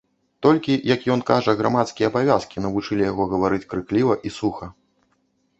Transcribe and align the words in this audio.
Толькі, 0.45 0.77
як 0.95 1.03
ён 1.15 1.21
кажа, 1.29 1.55
грамадскія 1.59 2.09
абавязкі 2.11 2.63
навучылі 2.67 3.03
яго 3.11 3.23
гаварыць, 3.35 3.63
крыкліва 3.75 4.13
і 4.31 4.37
суха. 4.39 4.65